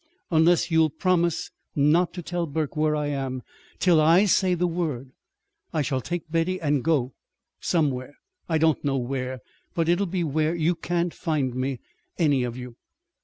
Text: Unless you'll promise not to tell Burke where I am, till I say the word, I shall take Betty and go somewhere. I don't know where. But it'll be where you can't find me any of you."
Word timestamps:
Unless 0.31 0.71
you'll 0.71 0.89
promise 0.89 1.51
not 1.75 2.11
to 2.15 2.23
tell 2.23 2.47
Burke 2.47 2.75
where 2.75 2.95
I 2.95 3.05
am, 3.05 3.43
till 3.77 4.01
I 4.01 4.25
say 4.25 4.55
the 4.55 4.65
word, 4.65 5.11
I 5.73 5.83
shall 5.83 6.01
take 6.01 6.27
Betty 6.31 6.59
and 6.59 6.83
go 6.83 7.13
somewhere. 7.59 8.15
I 8.49 8.57
don't 8.57 8.83
know 8.83 8.97
where. 8.97 9.41
But 9.75 9.87
it'll 9.87 10.07
be 10.07 10.23
where 10.23 10.55
you 10.55 10.73
can't 10.73 11.13
find 11.13 11.53
me 11.53 11.81
any 12.17 12.41
of 12.43 12.57
you." 12.57 12.77